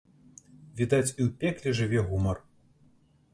[0.79, 2.37] Відаць, і ў пекле жыве гумар.